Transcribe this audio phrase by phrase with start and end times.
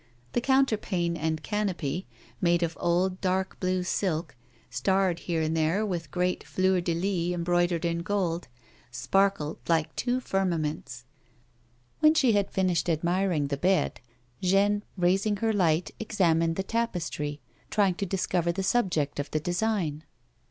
[0.33, 2.07] The counterpane and canopy,
[2.41, 4.35] made of old dark blue silk,
[4.71, 8.47] staiTed here and there with great flmrs de lis embroidered in gold,
[8.89, 11.03] sparkled like two firmameuts.
[11.99, 14.01] "When she had finished admiring the bed,
[14.41, 17.39] Jeanne, raising her light, examined the tapestry,
[17.69, 20.03] trying to discover the sub ject of the design.